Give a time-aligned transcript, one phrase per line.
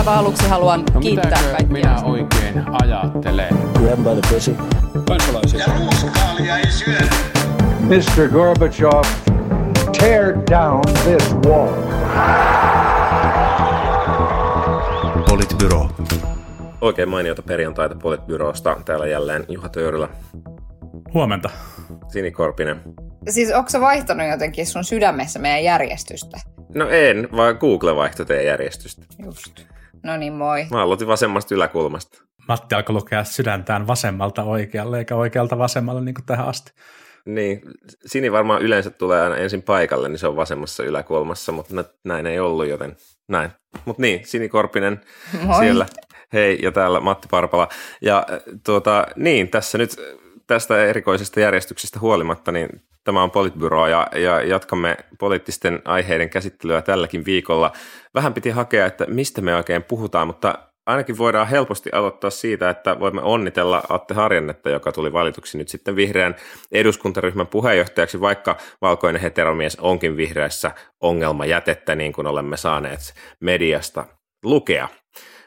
[0.00, 1.66] aivan aluksi haluan No kiittää kaikkia.
[1.68, 3.48] minä oikein ajattelen?
[3.78, 4.56] Grab by the pussy.
[5.08, 5.60] kansalaisia.
[5.60, 7.06] Ja ruuskaalia ei syödä.
[7.80, 8.28] Mr.
[8.28, 9.02] Gorbachev,
[10.00, 11.72] tear down this wall.
[15.28, 15.88] Politbyro.
[16.80, 18.76] Oikein mainiota perjantaita Politbyrosta.
[18.84, 20.08] Täällä jälleen Juha Töyrylä,
[21.14, 21.50] Huomenta.
[22.08, 22.80] Sini Korpinen.
[23.28, 26.40] Siis onko sä vaihtanut jotenkin sun sydämessä meidän järjestystä?
[26.74, 29.02] No en, vaan Google vaihtoi teidän järjestystä.
[29.24, 29.69] Just.
[30.02, 30.66] No niin, moi.
[30.70, 32.22] Mä aloitin vasemmasta yläkulmasta.
[32.48, 36.72] Matti alkoi lukea sydäntään vasemmalta oikealle, eikä oikealta vasemmalle niin kuin tähän asti.
[37.26, 37.60] Niin,
[38.06, 42.26] Sini varmaan yleensä tulee aina ensin paikalle, niin se on vasemmassa yläkulmassa, mutta nä- näin
[42.26, 42.96] ei ollut, joten
[43.28, 43.50] näin.
[43.84, 45.00] Mutta niin, Sini Korpinen
[45.42, 45.64] Moi.
[45.64, 45.86] siellä.
[46.32, 47.68] Hei, ja täällä Matti Parpala.
[48.02, 48.26] Ja
[48.64, 49.96] tuota, niin, tässä nyt
[50.50, 52.68] tästä erikoisesta järjestyksestä huolimatta, niin
[53.04, 57.72] tämä on Politbyro ja, ja jatkamme poliittisten aiheiden käsittelyä tälläkin viikolla.
[58.14, 63.00] Vähän piti hakea, että mistä me oikein puhutaan, mutta ainakin voidaan helposti aloittaa siitä, että
[63.00, 66.36] voimme onnitella Atte Harjannetta, joka tuli valituksi nyt sitten vihreän
[66.72, 74.04] eduskuntaryhmän puheenjohtajaksi, vaikka valkoinen heteromies onkin vihreässä ongelmajätettä, niin kuin olemme saaneet mediasta
[74.44, 74.88] lukea.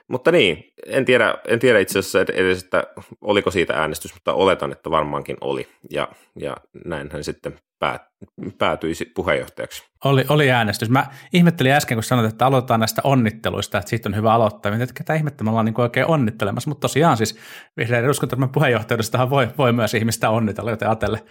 [0.09, 2.83] Mutta niin, en tiedä, en tiedä itse asiassa edes, että
[3.21, 5.67] oliko siitä äänestys, mutta oletan, että varmaankin oli.
[5.91, 6.07] Ja,
[6.39, 8.01] ja näin hän sitten päät,
[8.57, 9.83] päätyisi puheenjohtajaksi.
[10.05, 10.89] Oli, oli äänestys.
[10.89, 14.71] Mä ihmettelin äsken, kun sanoit, että aloitetaan näistä onnitteluista, että siitä on hyvä aloittaa.
[14.71, 17.37] Mietin, että ketä ihmettä me ollaan niin oikein onnittelemassa, mutta tosiaan siis
[17.77, 21.23] vihreän eduskuntaryhmän puheenjohtajuudestahan voi, voi myös ihmistä onnitella, joten Atelle,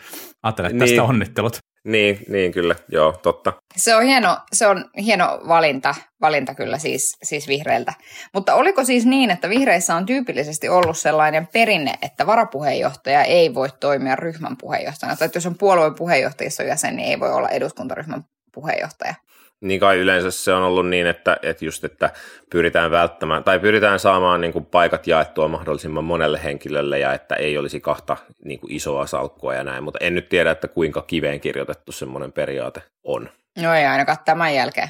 [0.43, 1.01] Atelle tästä Niin.
[1.01, 1.59] onnittelut.
[1.85, 3.53] Niin, niin kyllä, joo, totta.
[3.77, 7.95] Se on hieno, se on hieno valinta, valinta kyllä siis, siis vihreiltä.
[8.35, 13.69] Mutta oliko siis niin, että vihreissä on tyypillisesti ollut sellainen perinne, että varapuheenjohtaja ei voi
[13.81, 15.17] toimia ryhmän puheenjohtajana?
[15.17, 19.15] Tai että jos on puolueen puheenjohtajissa jäsen, niin ei voi olla eduskuntaryhmän puheenjohtaja.
[19.63, 22.11] Niin kai yleensä se on ollut niin, että, että just, että
[22.51, 27.59] pyritään välttämään, tai pyritään saamaan niin kuin paikat jaettua mahdollisimman monelle henkilölle ja että ei
[27.59, 31.41] olisi kahta niin kuin isoa salkkua ja näin, mutta en nyt tiedä, että kuinka kiveen
[31.41, 33.29] kirjoitettu semmoinen periaate on.
[33.63, 34.89] No ei ainakaan tämän jälkeen.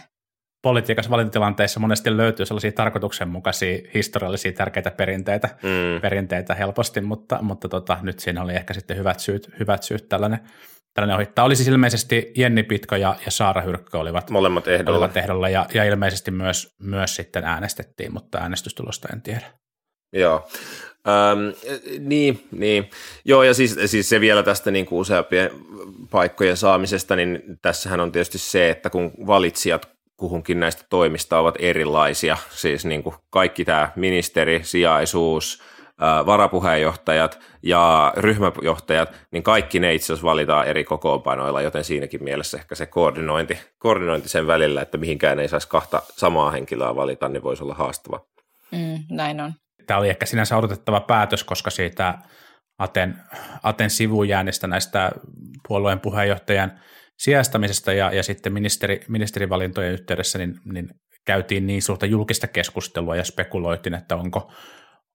[0.63, 6.01] Politiikassa valintatilanteissa monesti löytyy sellaisia tarkoituksenmukaisia, historiallisia tärkeitä perinteitä, Mm.
[6.01, 10.39] perinteitä helposti, mutta, mutta tota, nyt siinä oli ehkä sitten hyvät syyt, hyvät syyt tällainen,
[10.95, 11.45] tällainen ohittaa.
[11.45, 14.99] Oli siis ilmeisesti Jenni Pitko ja, ja Saara Hyrkkö olivat, Molemmat ehdolla.
[14.99, 19.47] olivat ehdolla ja, ja ilmeisesti myös, myös sitten äänestettiin, mutta äänestystulosta en tiedä.
[20.13, 20.49] Joo.
[21.09, 21.55] Öm,
[21.99, 22.91] niin, niin.
[23.25, 25.51] Joo, ja siis, siis se vielä tästä niin kuin useampien
[26.11, 32.37] paikkojen saamisesta, niin tässähän on tietysti se, että kun valitsijat kuhunkin näistä toimista ovat erilaisia,
[32.51, 35.63] siis niin kuin kaikki tämä ministeri, sijaisuus,
[36.27, 42.75] varapuheenjohtajat ja ryhmäjohtajat, niin kaikki ne itse asiassa valitaan eri kokoonpanoilla, joten siinäkin mielessä ehkä
[42.75, 47.63] se koordinointi, koordinointi sen välillä, että mihinkään ei saisi kahta samaa henkilöä valita, niin voisi
[47.63, 48.21] olla haastava.
[48.73, 49.53] Mm, näin on.
[49.87, 52.19] Tämä oli ehkä sinänsä odotettava päätös, koska siitä
[52.79, 53.17] Aten,
[53.63, 55.11] Aten sivujäänistä näistä
[55.69, 56.73] puolueen puheenjohtajan
[57.19, 60.89] sijastamisesta ja, ja sitten ministeri, ministerivalintojen yhteydessä niin, niin
[61.27, 64.53] käytiin niin suurta julkista keskustelua ja spekuloitiin, että onko,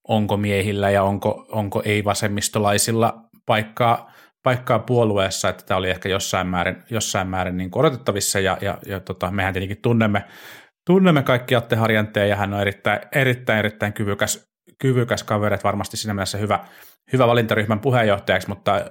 [0.07, 4.11] onko miehillä ja onko, onko ei-vasemmistolaisilla paikkaa,
[4.43, 8.99] paikkaa puolueessa, että tämä oli ehkä jossain määrin, jossain määrin niin odotettavissa ja, ja, ja
[8.99, 10.23] tota, mehän tietenkin tunnemme,
[10.85, 14.47] tunnemme kaikki Atte Harjanteen ja hän on erittäin, erittäin, erittäin kyvykäs,
[14.79, 16.59] kyvykäs kaveri, että varmasti siinä mielessä hyvä,
[17.13, 18.85] hyvä valintaryhmän puheenjohtajaksi, mutta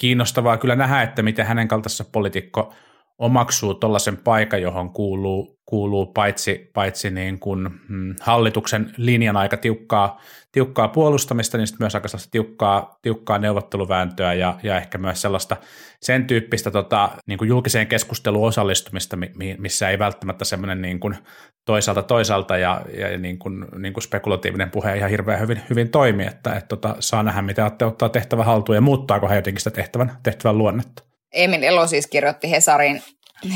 [0.00, 2.74] kiinnostavaa kyllä nähdä, että miten hänen kaltaisessa poliitikko
[3.18, 10.20] omaksuu tuollaisen paikan, johon kuuluu, kuuluu paitsi, paitsi niin kuin, mm, hallituksen linjan aika tiukkaa,
[10.52, 15.56] tiukkaa puolustamista, niin myös aika sellaista tiukkaa, tiukkaa neuvotteluvääntöä ja, ja ehkä myös sellaista
[16.02, 21.16] sen tyyppistä tota, niin kuin julkiseen keskusteluun osallistumista, mi- missä ei välttämättä semmoinen niin kuin
[21.64, 26.26] toisaalta toisaalta ja, ja niin kuin, niin kuin spekulatiivinen puhe ihan hirveän hyvin, hyvin toimi,
[26.26, 30.12] että et tota, saa nähdä, mitä ottaa tehtävä haltuun ja muuttaako hän jotenkin sitä tehtävän,
[30.22, 31.11] tehtävän luonnetta.
[31.32, 33.02] Emil Elo siis kirjoitti Hesarin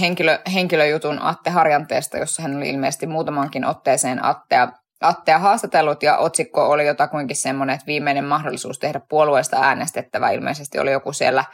[0.01, 4.69] henkilö, henkilöjutun Atte Harjanteesta, jossa hän oli ilmeisesti muutamankin otteeseen Attea,
[5.01, 10.93] Attea haastatellut ja otsikko oli jotakuinkin semmoinen, että viimeinen mahdollisuus tehdä puolueesta äänestettävä ilmeisesti oli
[10.93, 11.45] joku siellä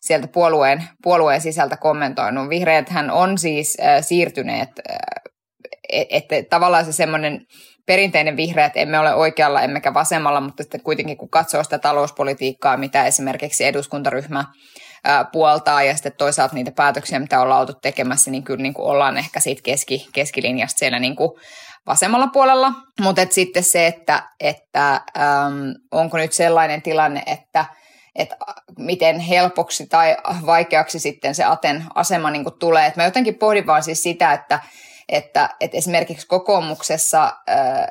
[0.00, 2.48] sieltä puolueen, puolueen sisältä kommentoinut.
[2.48, 4.96] Vihreät hän on siis äh, siirtyneet, äh,
[6.10, 7.40] että et, tavallaan se semmoinen
[7.86, 13.06] perinteinen vihreät, emme ole oikealla emmekä vasemmalla, mutta sitten kuitenkin kun katsoo sitä talouspolitiikkaa, mitä
[13.06, 14.44] esimerkiksi eduskuntaryhmä
[15.32, 19.18] puoltaa ja sitten toisaalta niitä päätöksiä, mitä ollaan oltu tekemässä, niin kyllä niin kuin ollaan
[19.18, 21.30] ehkä siitä keski, keskilinjasta siellä niin kuin
[21.86, 22.72] vasemmalla puolella.
[23.00, 27.64] Mutta sitten se, että, että äm, onko nyt sellainen tilanne, että
[28.14, 28.36] että
[28.78, 30.16] miten helpoksi tai
[30.46, 32.86] vaikeaksi sitten se Aten asema niin kuin tulee.
[32.86, 34.60] Et mä jotenkin pohdin vaan siis sitä, että
[35.08, 37.32] että, että esimerkiksi kokoomuksessa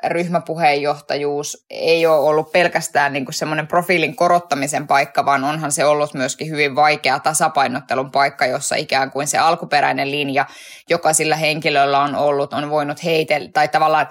[0.07, 6.49] ryhmäpuheenjohtajuus ei ole ollut pelkästään niin semmoinen profiilin korottamisen paikka, vaan onhan se ollut myöskin
[6.49, 10.45] hyvin vaikea tasapainottelun paikka, jossa ikään kuin se alkuperäinen linja,
[10.89, 14.07] joka sillä henkilöllä on ollut, on voinut heitellä, tai tavallaan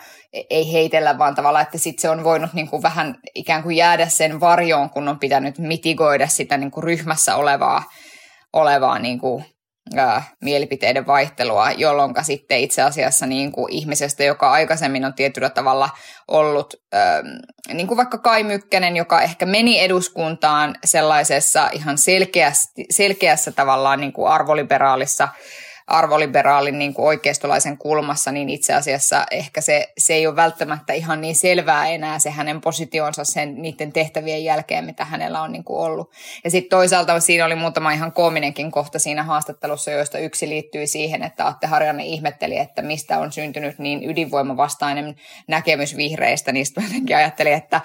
[0.51, 4.09] ei heitellä, vaan tavallaan, että sitten se on voinut niin kuin vähän ikään kuin jäädä
[4.09, 7.83] sen varjoon, kun on pitänyt mitigoida sitä niin kuin ryhmässä olevaa,
[8.53, 9.45] olevaa niin kuin
[9.97, 15.91] ää, mielipiteiden vaihtelua, jolloin sitten itse asiassa niin kuin ihmisestä, joka aikaisemmin on tietyllä tavalla
[16.29, 17.23] ollut, ää,
[17.73, 24.13] niin kuin vaikka Kai Mykkänen, joka ehkä meni eduskuntaan sellaisessa ihan selkeästi, selkeässä tavallaan niin
[24.13, 25.29] kuin arvoliberaalissa
[25.91, 31.21] arvoliberaalin niin kuin oikeistolaisen kulmassa, niin itse asiassa ehkä se, se ei ole välttämättä ihan
[31.21, 35.81] niin selvää enää se hänen positionsa sen niiden tehtävien jälkeen, mitä hänellä on niin kuin
[35.81, 36.11] ollut.
[36.45, 41.23] Ja sitten toisaalta siinä oli muutama ihan koominenkin kohta siinä haastattelussa, joista yksi liittyy siihen,
[41.23, 45.17] että Atte Harjanne ihmetteli, että mistä on syntynyt niin ydinvoimavastainen
[45.49, 47.81] näkemys vihreistä, niin jotenkin ajatteli, että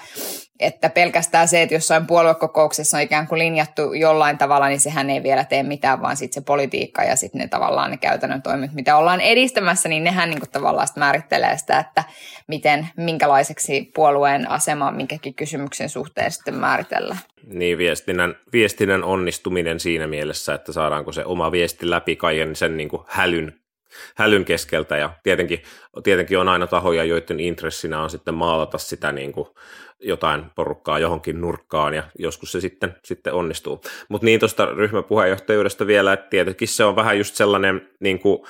[0.60, 5.24] että pelkästään se, että jossain puoluekokouksessa on ikään kuin linjattu jollain tavalla, niin sehän ei
[5.24, 8.98] vielä tee mitään, vaan sitten se politiikka ja sitten ne tavallaan ne käytännön toimet, mitä
[8.98, 12.04] ollaan edistämässä, niin nehän niin kuin tavallaan sitä määrittelee sitä, että
[12.48, 17.20] miten, minkälaiseksi puolueen asema minkäkin kysymyksen suhteen sitten määritellään.
[17.48, 22.90] Niin, viestinnän, viestinnän onnistuminen siinä mielessä, että saadaanko se oma viesti läpi kaiken sen niin
[22.90, 23.60] kuin hälyn
[24.16, 25.64] hälyn keskeltä ja tietenkin,
[26.04, 29.48] tietenkin on aina tahoja, joiden intressinä on sitten maalata sitä niin kuin
[30.00, 33.82] jotain porukkaa johonkin nurkkaan ja joskus se sitten, sitten onnistuu.
[34.10, 38.48] Mutta niin tuosta ryhmäpuheenjohtajuudesta vielä, että tietenkin se on vähän just sellainen niin kuin,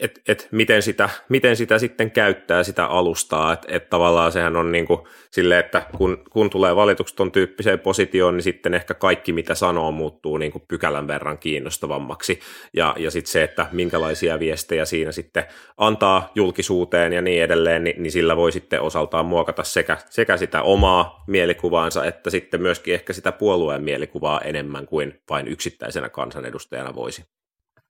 [0.00, 4.72] että et miten, sitä, miten sitä sitten käyttää sitä alustaa, että et tavallaan sehän on
[4.72, 5.00] niin kuin
[5.30, 9.92] silleen, että kun, kun tulee valitukset ton tyyppiseen positioon, niin sitten ehkä kaikki mitä sanoo
[9.92, 12.40] muuttuu niin kuin pykälän verran kiinnostavammaksi
[12.74, 15.44] ja, ja sitten se, että minkälaisia viestejä siinä sitten
[15.76, 20.62] antaa julkisuuteen ja niin edelleen, niin, niin sillä voi sitten osaltaan muokata sekä, sekä sitä
[20.62, 27.35] omaa mielikuvaansa että sitten myöskin ehkä sitä puolueen mielikuvaa enemmän kuin vain yksittäisenä kansanedustajana voisi.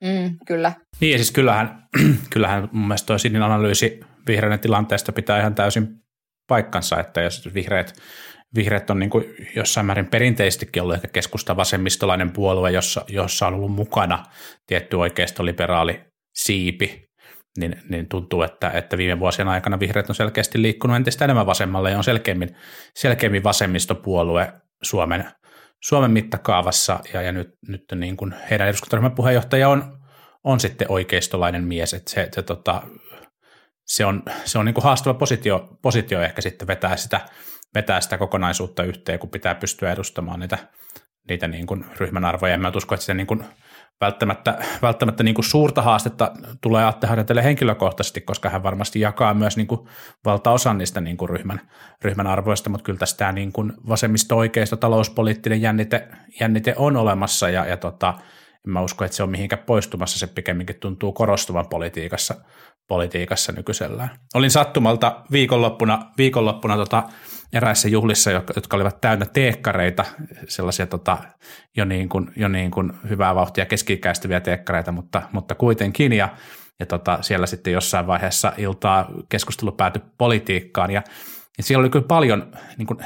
[0.04, 0.72] Mm, kyllä.
[1.00, 1.88] Niin ja siis kyllähän,
[2.32, 5.88] kyllähän mun mielestä toi Sinin analyysi vihreiden tilanteesta pitää ihan täysin
[6.48, 7.94] paikkansa, että jos vihreät,
[8.54, 9.25] vihreät on niin kuin
[9.56, 14.22] jossain määrin perinteisestikin ollut ehkä keskusta vasemmistolainen puolue, jossa, jossa on ollut mukana
[14.66, 16.00] tietty oikeistoliberaali
[16.34, 17.06] siipi,
[17.58, 21.90] niin, niin tuntuu, että, että viime vuosien aikana vihreät on selkeästi liikkunut entistä enemmän vasemmalle
[21.90, 22.56] ja on selkeämmin,
[22.94, 24.52] selkeämmin vasemmistopuolue
[24.82, 25.25] Suomen
[25.82, 29.99] Suomen mittakaavassa, ja, ja nyt, nyt niin kuin heidän eduskuntaryhmän puheenjohtaja on,
[30.44, 32.82] on sitten oikeistolainen mies, että se, se, tota,
[33.87, 37.20] se on, se on niin kuin haastava positio, positio ehkä sitten vetää sitä,
[37.75, 40.58] vetää sitä kokonaisuutta yhteen, kun pitää pystyä edustamaan niitä,
[41.28, 42.55] niitä niin kuin ryhmän arvoja.
[42.55, 43.44] En mä usko, että se niin kuin
[44.00, 49.56] välttämättä, välttämättä niin kuin suurta haastetta tulee Atte Harjantele henkilökohtaisesti, koska hän varmasti jakaa myös
[49.56, 49.88] niin kuin
[50.25, 51.60] valtaosan niistä niin kuin ryhmän,
[52.02, 56.08] ryhmän arvoista, mutta kyllä tästä niin kuin vasemmisto-oikeista talouspoliittinen jännite,
[56.40, 58.14] jännite on olemassa ja, ja tota,
[58.66, 62.34] en mä usko, että se on mihinkään poistumassa, se pikemminkin tuntuu korostuvan politiikassa,
[62.88, 64.10] politiikassa nykyisellään.
[64.34, 67.02] Olin sattumalta viikonloppuna, viikonloppuna tota,
[67.52, 70.04] eräissä juhlissa, jotka olivat täynnä teekkareita,
[70.48, 71.19] sellaisia tota,
[71.76, 76.28] jo, niin kuin, jo niin kuin hyvää vauhtia keski-ikäistyviä teekkareita, mutta, mutta kuitenkin, ja,
[76.81, 81.03] ja tota, siellä sitten jossain vaiheessa iltaa keskustelu päätyi politiikkaan, ja,
[81.58, 82.98] ja siellä oli kyllä paljon niin kuin,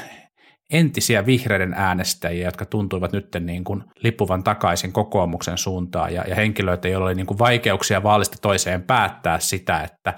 [0.71, 6.87] entisiä vihreiden äänestäjiä, jotka tuntuivat nyt niin kuin lippuvan takaisin kokoomuksen suuntaan, ja, ja henkilöitä,
[6.87, 10.13] joilla oli niin kuin vaikeuksia vaalista toiseen päättää sitä, että,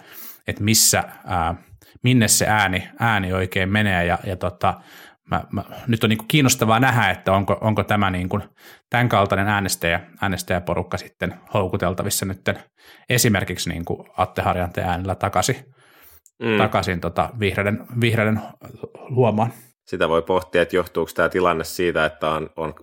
[0.47, 1.55] että missä ää,
[2.03, 4.73] minne se ääni, ääni oikein menee ja, ja tota,
[5.31, 8.43] mä, mä, nyt on niin kiinnostavaa nähdä, että onko, onko tämä niin kuin
[8.89, 12.49] tämän kaltainen äänestäjä, äänestäjäporukka sitten houkuteltavissa nyt
[13.09, 15.55] esimerkiksi niin kuin Atte Harjanteen äänellä takaisin,
[16.43, 16.57] mm.
[16.57, 18.41] takaisin tota vihreiden, vihreiden
[18.93, 19.53] luomaan.
[19.87, 22.73] Sitä voi pohtia, että johtuuko tämä tilanne siitä, että on, on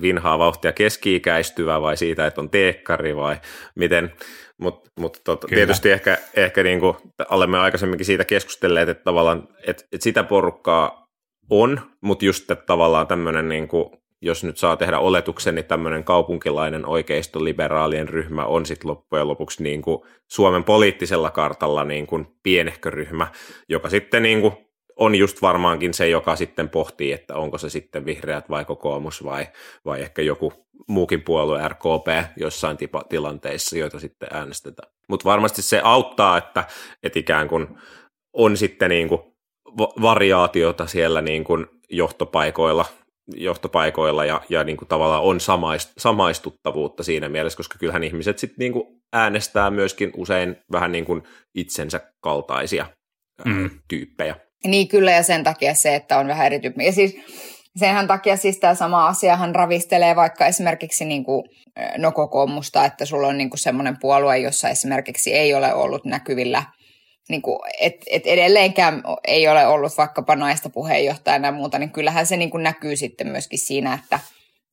[0.00, 3.36] vinhaa vauhtia keski-ikäistyvä vai siitä, että on teekkari vai
[3.74, 4.12] miten,
[4.58, 6.96] mutta mut tot, tietysti ehkä, ehkä niin kuin
[7.30, 11.08] olemme aikaisemminkin siitä keskustelleet, että tavallaan että, että sitä porukkaa
[11.50, 16.04] on, mutta just että tavallaan tämmöinen, niin kuin, jos nyt saa tehdä oletuksen, niin tämmöinen
[16.04, 22.90] kaupunkilainen oikeistoliberaalien ryhmä on sitten loppujen lopuksi niin kuin Suomen poliittisella kartalla niin kuin pienehkö
[22.90, 23.26] ryhmä,
[23.68, 24.67] joka sitten niin kuin
[24.98, 29.46] on just varmaankin se, joka sitten pohtii, että onko se sitten vihreät vai kokoomus vai,
[29.84, 30.52] vai ehkä joku
[30.88, 34.92] muukin puolue RKP jossain tipa, tilanteissa, joita sitten äänestetään.
[35.08, 36.64] Mutta varmasti se auttaa, että,
[37.02, 37.68] että ikään kuin
[38.32, 39.20] on sitten niin kuin
[40.02, 42.84] variaatiota siellä niin kuin johtopaikoilla
[43.36, 48.56] johtopaikoilla ja, ja niin kuin tavallaan on samaist, samaistuttavuutta siinä mielessä, koska kyllähän ihmiset sitten
[48.58, 51.22] niin kuin äänestää myöskin usein vähän niin kuin
[51.54, 52.86] itsensä kaltaisia
[53.44, 53.70] mm.
[53.88, 54.47] tyyppejä.
[54.66, 56.86] Niin kyllä ja sen takia se, että on vähän erityyppinen.
[56.86, 57.16] Ja siis
[57.76, 61.44] senhän takia siis tämä sama asiahan ravistelee vaikka esimerkiksi niin kuin,
[61.98, 66.62] no kokoomusta, että sulla on niin kuin semmoinen puolue, jossa esimerkiksi ei ole ollut näkyvillä–
[67.28, 72.26] niin kuin, et, et edelleenkään ei ole ollut vaikkapa naista puheenjohtajana ja muuta, niin kyllähän
[72.26, 74.20] se niin kuin näkyy sitten myöskin siinä, että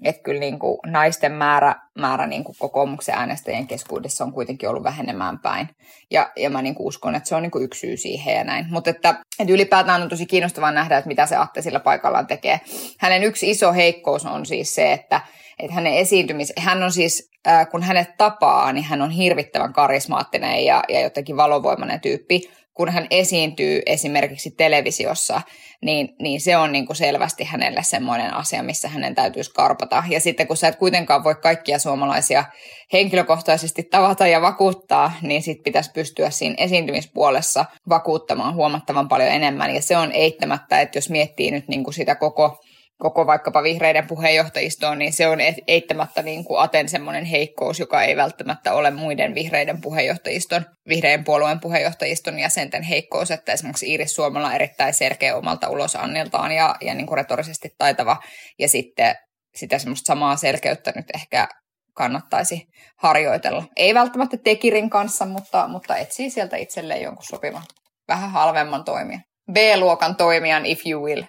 [0.06, 4.84] et kyllä niin kuin naisten määrä, määrä niin kuin kokoomuksen äänestäjien keskuudessa on kuitenkin ollut
[4.84, 5.70] vähenemään päin.
[6.12, 8.44] Ja, ja mä niin kuin uskon, että se on niin kuin yksi syy siihen ja
[8.44, 8.66] näin.
[8.70, 12.62] Mutta että, että ylipäätään on tosi kiinnostavaa nähdä, että mitä se Atte sillä paikallaan tekee.
[13.00, 15.22] Hänen yksi iso heikkous on siis se, että,
[15.60, 20.66] että hänen esiintymis, hän on siis, äh, kun hänet tapaa, niin hän on hirvittävän karismaattinen
[20.66, 22.42] ja, ja jotenkin valovoimainen tyyppi.
[22.76, 25.42] Kun hän esiintyy esimerkiksi televisiossa,
[25.82, 30.04] niin, niin se on niin kuin selvästi hänelle semmoinen asia, missä hänen täytyy skarpata.
[30.10, 32.46] Ja sitten kun sä et kuitenkaan voi kaikkia suomalaisia
[32.94, 39.76] henkilökohtaisesti tavata ja vakuuttaa, niin sit pitäisi pystyä siinä esiintymispuolessa vakuuttamaan huomattavan paljon enemmän.
[39.76, 42.64] Ja se on eittämättä, että jos miettii nyt niin kuin sitä koko
[42.98, 48.16] koko vaikkapa vihreiden puheenjohtajistoon, niin se on eittämättä niin kuin Aten semmoinen heikkous, joka ei
[48.16, 54.56] välttämättä ole muiden vihreiden puheenjohtajiston, vihreiden puolueen puheenjohtajiston jäsenten heikkous, että esimerkiksi Iiris Suomella on
[54.56, 58.18] erittäin selkeä omalta ulosanniltaan ja, ja niin kuin retorisesti taitava,
[58.60, 59.16] ja sitten
[59.56, 61.48] sitä semmoista samaa selkeyttä nyt ehkä
[61.94, 63.64] kannattaisi harjoitella.
[63.76, 67.64] Ei välttämättä Tekirin kanssa, mutta, mutta etsii sieltä itselleen jonkun sopivan,
[68.08, 69.22] vähän halvemman toimijan.
[69.52, 71.24] B-luokan toimijan, if you will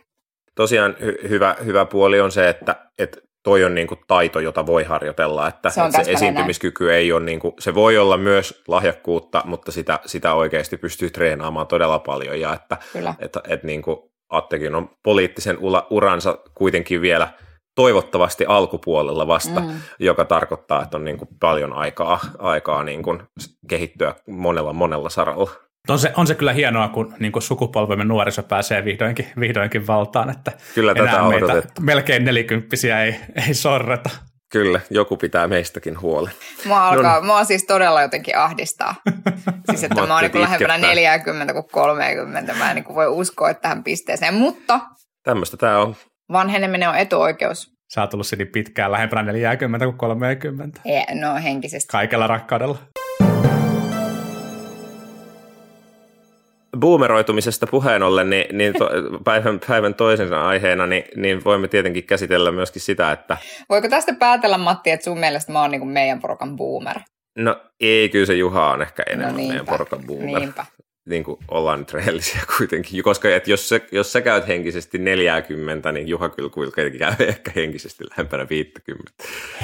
[0.57, 4.67] tosiaan hy- hyvä, hyvä puoli on se, että, että toi on niin kuin taito, jota
[4.67, 6.97] voi harjoitella, että se, että se esiintymiskyky näin.
[6.97, 11.67] ei ole, niin kuin, se voi olla myös lahjakkuutta, mutta sitä, sitä oikeasti pystyy treenaamaan
[11.67, 13.99] todella paljon ja että, että, että, että niin kuin
[14.29, 15.59] Attekin on poliittisen
[15.91, 17.29] uransa kuitenkin vielä
[17.75, 19.81] toivottavasti alkupuolella vasta, mm.
[19.99, 23.23] joka tarkoittaa, että on niin kuin paljon aikaa, aikaa niin kuin
[23.69, 25.51] kehittyä monella monella saralla.
[25.89, 30.31] On se, on se kyllä hienoa, kun niin kuin sukupolvemme nuoriso pääsee vihdoinkin, vihdoinkin valtaan,
[30.31, 31.83] että kyllä enää tätä meitä odotettu.
[31.83, 33.17] melkein nelikymppisiä ei,
[33.47, 34.11] ei sorreta.
[34.53, 36.31] Kyllä, joku pitää meistäkin huoli.
[36.65, 38.95] Mua, alkaa, no, mua siis todella jotenkin ahdistaa.
[39.71, 42.55] siis että mä, mä oon niin lähempänä 40 kuin 30.
[42.55, 44.81] Mä en niin kuin voi uskoa että tähän pisteeseen, mutta...
[45.23, 45.97] Tämmöistä tämä on.
[46.33, 47.77] Vanheneminen on etuoikeus.
[47.95, 50.81] Sä oot tullut niin pitkään lähempänä 40 kuin 30.
[50.85, 51.89] Ei, no henkisesti.
[51.93, 52.79] Kaikella rakkaudella.
[56.77, 58.91] Boomeroitumisesta puheen ollen, niin, niin to,
[59.25, 63.37] päivän, päivän toisena aiheena, niin, niin voimme tietenkin käsitellä myöskin sitä, että...
[63.69, 66.97] Voiko tästä päätellä, Matti, että sun mielestä mä oon niin meidän porukan boomer?
[67.39, 70.41] No ei, kyllä se Juha on ehkä enemmän no niinpä, meidän porukan boomer.
[70.41, 70.67] Niinpä.
[71.07, 75.93] Niin kuin ollaan nyt rehellisiä kuitenkin, koska että jos, sä, jos sä käyt henkisesti 40,
[75.93, 79.13] niin Juha kyllä kuitenkin käy ehkä henkisesti lähempänä 50.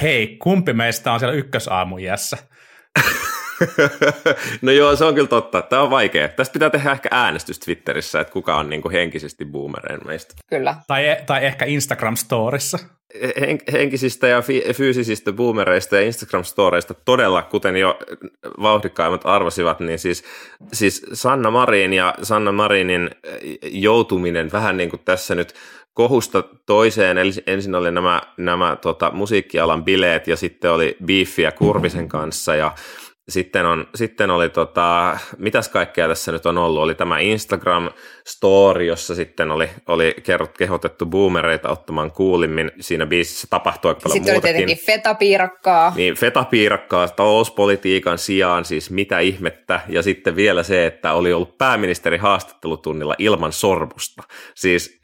[0.03, 2.37] Hei, kumpi meistä on siellä ykkösaamujässä?
[4.63, 5.63] no joo, se on kyllä totta.
[5.63, 6.29] Tämä on vaikea.
[6.29, 10.35] Tästä pitää tehdä ehkä äänestys Twitterissä, että kuka on niin kuin henkisesti boomereen meistä.
[10.51, 10.77] Kyllä.
[10.87, 12.79] Tai, tai ehkä Instagram-storissa.
[13.41, 17.99] Hen- henkisistä ja fi- fyysisistä boomereista ja Instagram-storeista todella, kuten jo
[18.63, 20.25] vauhdikkaimmat arvasivat, niin siis,
[20.73, 23.11] siis Sanna Marin ja Sanna Marinin
[23.63, 25.55] joutuminen vähän niin kuin tässä nyt
[25.95, 32.09] kohusta toiseen, eli ensin oli nämä, nämä tota, musiikkialan bileet ja sitten oli biiffiä Kurvisen
[32.09, 32.75] kanssa ja
[33.29, 39.15] sitten, on, sitten oli, tota, mitäs kaikkea tässä nyt on ollut, oli tämä Instagram-story, jossa
[39.15, 42.73] sitten oli, oli kerrot, kehotettu boomereita ottamaan kuulimmin.
[42.81, 44.57] Siinä biisissä tapahtui aika paljon Sitten muutakin.
[44.57, 45.93] oli tietenkin fetapiirakkaa.
[45.97, 49.81] Niin, fetapiirakkaa talouspolitiikan sijaan, siis mitä ihmettä.
[49.89, 54.23] Ja sitten vielä se, että oli ollut pääministeri haastattelutunnilla ilman sormusta,
[54.55, 55.01] siis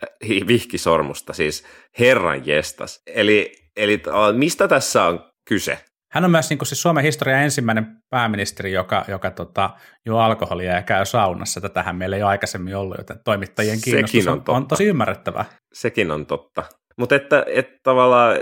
[0.47, 1.65] vihkisormusta, siis
[1.99, 3.03] herran jestas.
[3.07, 5.79] Eli, eli mistä tässä on kyse?
[6.19, 9.71] Hän on myös niin kuin siis Suomen historian ensimmäinen pääministeri, joka, joka tota,
[10.07, 11.61] juo alkoholia ja käy saunassa.
[11.61, 15.45] Tätähän meillä ei ole aikaisemmin ollut, joten toimittajien kiinnostus on, on, on tosi ymmärrettävää.
[15.73, 16.65] Sekin on totta.
[16.97, 18.37] Mutta että, että tavallaan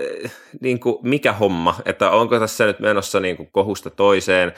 [0.61, 4.53] niin kuin mikä homma, että onko tässä nyt menossa niin kuin kohusta toiseen.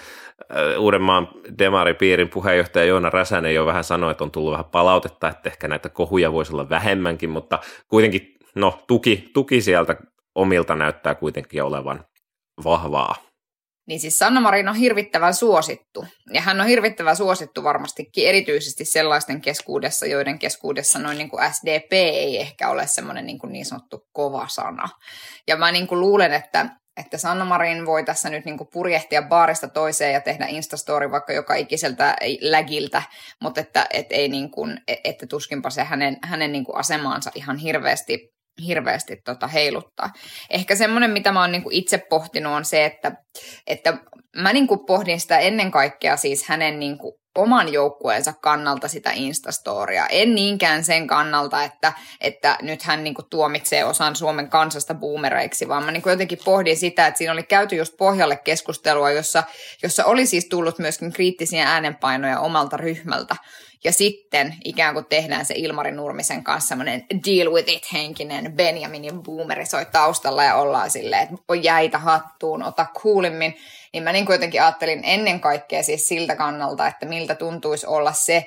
[0.78, 5.68] Uudenmaan demaripiirin puheenjohtaja Joona Räsänen jo vähän sanoi, että on tullut vähän palautetta, että ehkä
[5.68, 7.58] näitä kohuja voisi olla vähemmänkin, mutta
[7.88, 9.96] kuitenkin no, tuki, tuki sieltä
[10.34, 12.04] omilta näyttää kuitenkin olevan
[12.64, 13.14] vahvaa.
[13.88, 16.06] Niin siis Sanna Marin on hirvittävän suosittu.
[16.32, 21.92] Ja hän on hirvittävän suosittu varmastikin erityisesti sellaisten keskuudessa, joiden keskuudessa noin niin kuin SDP
[21.92, 24.88] ei ehkä ole semmoinen niin, kuin niin sanottu kova sana.
[25.46, 29.22] Ja mä niin kuin luulen, että, että Sanna Marin voi tässä nyt niin kuin purjehtia
[29.22, 33.02] baarista toiseen ja tehdä Instastory vaikka joka ikiseltä lägiltä,
[33.42, 37.56] mutta että, että, ei niin kuin, että tuskinpa se hänen, hänen niin kuin asemaansa ihan
[37.56, 40.10] hirveästi hirveästi tota heiluttaa.
[40.50, 43.12] Ehkä semmoinen, mitä mä oon niinku itse pohtinut, on se, että,
[43.66, 43.98] että
[44.36, 50.06] mä niinku pohdin sitä ennen kaikkea siis hänen niinku oman joukkueensa kannalta sitä Instastoria.
[50.06, 55.68] En niinkään sen kannalta, että, että nyt hän niin kuin tuomitsee osan Suomen kansasta boomereiksi,
[55.68, 59.42] vaan mä niin kuin jotenkin pohdin sitä, että siinä oli käyty just pohjalle keskustelua, jossa,
[59.82, 63.36] jossa oli siis tullut myöskin kriittisiä äänenpainoja omalta ryhmältä.
[63.84, 69.22] Ja sitten ikään kuin tehdään se Ilmari Nurmisen kanssa semmoinen deal with it henkinen Benjaminin
[69.22, 73.54] boomeri soi taustalla ja ollaan silleen, että on jäitä hattuun, ota kuulimmin.
[73.92, 78.12] Niin mä niin kuin jotenkin ajattelin ennen kaikkea siis siltä kannalta, että miltä tuntuisi olla
[78.12, 78.46] se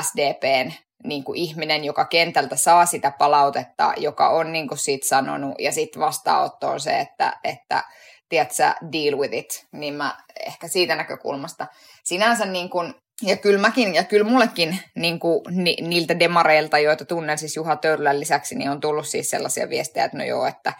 [0.00, 0.72] SDPn
[1.04, 5.72] niin kuin ihminen, joka kentältä saa sitä palautetta, joka on niin kuin siitä sanonut, ja
[5.72, 7.84] sitten vastaanotto on se, että, että
[8.28, 10.16] tiedätkö, deal with it, niin mä
[10.46, 11.66] ehkä siitä näkökulmasta
[12.04, 17.04] sinänsä niin kuin ja kyllä mäkin, ja kyllä mullekin niin kuin, ni, niiltä demareilta, joita
[17.04, 20.72] tunnen siis Juha Törlän lisäksi, niin on tullut siis sellaisia viestejä, että no joo, että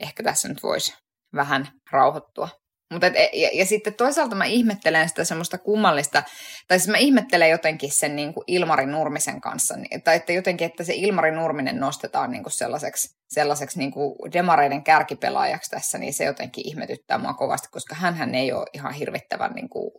[0.00, 0.94] ehkä tässä nyt voisi
[1.34, 2.48] vähän rauhoittua.
[2.92, 6.22] Mutta et, ja, ja sitten toisaalta mä ihmettelen sitä semmoista kummallista,
[6.68, 10.84] tai siis mä ihmettelen jotenkin sen niin kuin Ilmari Nurmisen kanssa, tai että jotenkin, että
[10.84, 16.24] se Ilmari Nurminen nostetaan niin kuin sellaiseksi, sellaiseksi niin kuin demareiden kärkipelaajaksi tässä, niin se
[16.24, 19.90] jotenkin ihmetyttää mua kovasti, koska hän ei ole ihan hirvittävän niin kuin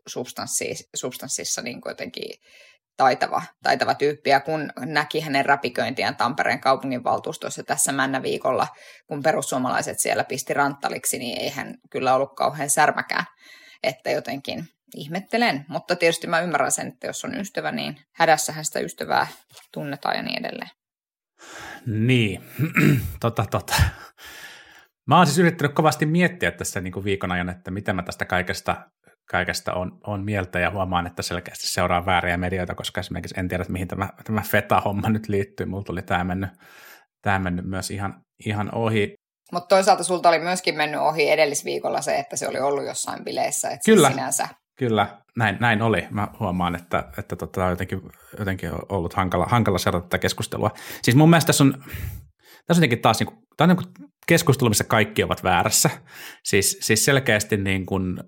[0.95, 2.31] substanssissa niin kuin jotenkin
[2.99, 8.67] taitava, taitava tyyppi, ja kun näki hänen räpiköintiään Tampereen kaupunginvaltuustossa tässä männä viikolla,
[9.07, 13.25] kun perussuomalaiset siellä pisti ranttaliksi, niin ei hän kyllä ollut kauhean särmäkään,
[13.83, 18.79] että jotenkin ihmettelen, mutta tietysti mä ymmärrän sen, että jos on ystävä, niin hädässähän sitä
[18.79, 19.27] ystävää
[19.73, 20.69] tunnetaan ja niin edelleen.
[21.85, 22.43] Niin,
[23.21, 23.75] tota, tota.
[25.07, 28.25] Mä oon siis yrittänyt kovasti miettiä tässä niin kuin viikon ajan, että mitä mä tästä
[28.25, 28.75] kaikesta
[29.31, 33.65] kaikesta on, on mieltä ja huomaan, että selkeästi seuraa vääriä medioita, koska esimerkiksi en tiedä,
[33.69, 35.65] mihin tämä, tämä FETA-homma nyt liittyy.
[35.65, 36.49] Mulla tuli tämä mennyt,
[37.21, 39.13] tämä mennyt myös ihan, ihan ohi.
[39.51, 43.67] Mutta toisaalta sulta oli myöskin mennyt ohi edellisviikolla se, että se oli ollut jossain bileissä.
[43.69, 44.47] Että Kyllä, siis sinänsä...
[44.75, 45.07] kyllä
[45.37, 46.07] näin, näin oli.
[46.09, 48.01] Mä huomaan, että, että tota, on jotenkin,
[48.39, 50.71] jotenkin ollut hankala, hankala seurata tätä keskustelua.
[51.01, 51.83] Siis mun mielestä tässä on, tässä
[52.69, 55.89] on jotenkin taas niin kuin, tämä on niin kuin keskustelu, missä kaikki ovat väärässä.
[56.43, 58.19] Siis, siis selkeästi niin kuin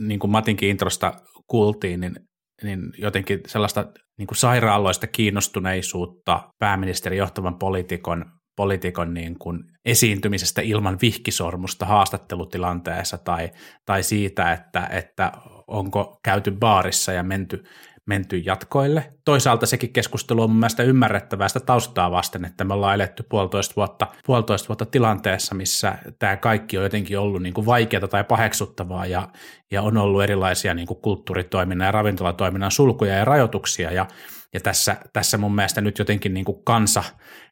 [0.00, 1.12] niin kuin Matinkin introsta
[1.46, 2.14] kuultiin, niin,
[2.62, 3.86] niin jotenkin sellaista
[4.18, 8.24] niin kuin sairaaloista kiinnostuneisuutta pääministerin johtavan poliitikon,
[8.56, 13.50] poliitikon niin kuin esiintymisestä ilman vihkisormusta haastattelutilanteessa tai,
[13.86, 15.32] tai siitä, että, että
[15.66, 17.64] onko käyty baarissa ja menty,
[18.08, 19.12] menty jatkoille.
[19.24, 23.76] Toisaalta sekin keskustelu on mun mielestä ymmärrettävää sitä taustaa vasten, että me ollaan eletty puolitoista
[23.76, 29.06] vuotta, puolitoista vuotta tilanteessa, missä tämä kaikki on jotenkin ollut niin kuin vaikeaa tai paheksuttavaa
[29.06, 29.28] ja,
[29.70, 34.06] ja on ollut erilaisia niin kuin kulttuuritoiminnan ja ravintolatoiminnan sulkuja ja rajoituksia ja
[34.54, 37.04] ja tässä, tässä mun mielestä nyt jotenkin niin kuin kansa,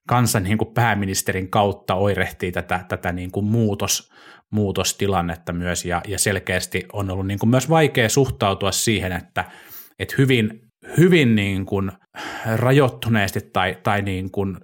[0.09, 4.13] kansa niin kuin pääministerin kautta oirehtii tätä, tätä niin kuin muutos,
[4.51, 9.45] muutostilannetta myös ja, ja selkeästi on ollut niin kuin myös vaikea suhtautua siihen, että–
[9.99, 10.61] että hyvin,
[10.99, 11.93] hyvin niin kuin
[12.57, 14.57] rajoittuneesti tai, tai niin kuin,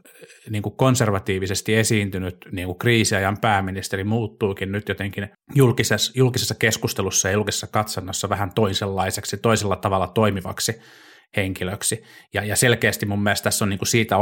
[0.50, 7.34] niin kuin konservatiivisesti esiintynyt niin kuin kriisiajan pääministeri muuttuukin nyt jotenkin julkisessa, julkisessa keskustelussa ja
[7.34, 10.80] julkisessa katsannossa vähän toisenlaiseksi, toisella tavalla toimivaksi
[11.36, 12.02] henkilöksi.
[12.34, 14.16] Ja, ja selkeästi mun mielestä tässä on niin kuin siitä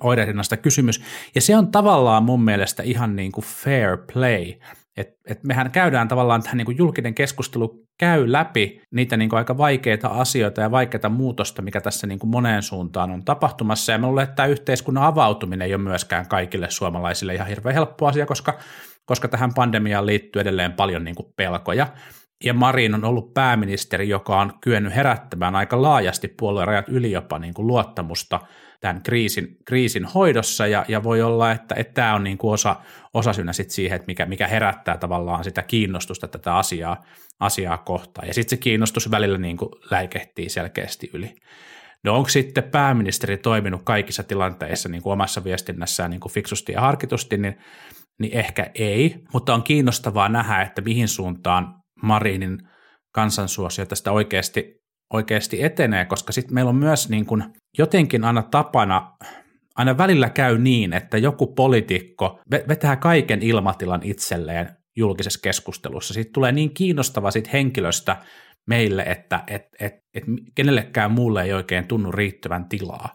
[0.00, 1.02] oirehdinnasta kysymys.
[1.34, 4.52] Ja se on tavallaan mun mielestä ihan niin kuin fair play,
[4.96, 9.38] et, et mehän käydään tavallaan tähän niin kuin julkinen keskustelu käy läpi niitä niin kuin
[9.38, 13.92] aika vaikeita asioita ja vaikeita muutosta, mikä tässä niin kuin moneen suuntaan on tapahtumassa.
[13.92, 18.06] Ja mä luulen, että tämä yhteiskunnan avautuminen ei ole myöskään kaikille suomalaisille ihan hirveän helppo
[18.06, 18.58] asia, koska,
[19.04, 21.86] koska tähän pandemiaan liittyy edelleen paljon niin kuin pelkoja.
[22.44, 27.38] Ja Marin on ollut pääministeri, joka on kyennyt herättämään aika laajasti puolueen rajat yli jopa
[27.38, 28.40] niin kuin luottamusta–
[28.82, 32.76] tämän kriisin, kriisin hoidossa ja, ja voi olla, että, että tämä on niin kuin osa,
[33.14, 36.96] osasynä sit siihen, että mikä, mikä herättää tavallaan sitä kiinnostusta tätä asiaa,
[37.40, 38.28] asiaa kohtaan.
[38.28, 41.34] Ja sitten se kiinnostus välillä niin kuin läikehtii selkeästi yli.
[42.04, 46.80] No onko sitten pääministeri toiminut kaikissa tilanteissa niin kuin omassa viestinnässään niin kuin fiksusti ja
[46.80, 47.56] harkitusti, niin,
[48.20, 52.58] niin ehkä ei, mutta on kiinnostavaa nähdä, että mihin suuntaan Marinin
[53.14, 54.81] kansansuosio tästä oikeasti
[55.12, 57.44] oikeasti etenee, koska sitten meillä on myös niin kuin
[57.78, 59.16] jotenkin aina tapana,
[59.74, 66.14] aina välillä käy niin, että joku poliitikko vetää kaiken ilmatilan itselleen julkisessa keskustelussa.
[66.14, 68.16] Siitä tulee niin kiinnostava siitä henkilöstä
[68.66, 73.14] meille, että et, et, et kenellekään muulle ei oikein tunnu riittävän tilaa.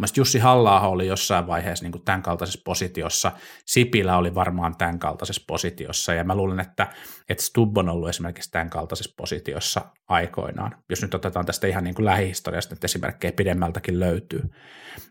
[0.00, 3.32] Mielestäni Jussi halla oli jossain vaiheessa niin kuin tämän kaltaisessa positiossa,
[3.66, 6.86] Sipilä oli varmaan tämän kaltaisessa positiossa, ja mä luulen, että,
[7.28, 11.94] että Stubb on ollut esimerkiksi tämän kaltaisessa positiossa aikoinaan, jos nyt otetaan tästä ihan niin
[11.94, 14.42] kuin lähihistoriasta, että esimerkkejä pidemmältäkin löytyy.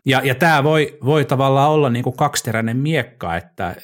[0.06, 3.76] Ja, ja tämä voi, voi tavallaan olla niin kuin kaksiteräinen miekka, että,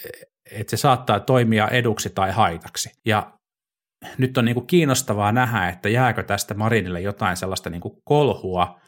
[0.50, 2.90] että se saattaa toimia eduksi tai haitaksi.
[3.04, 3.32] Ja
[4.18, 8.80] nyt on niin kuin kiinnostavaa nähdä, että jääkö tästä Marinille jotain sellaista niin kuin kolhua,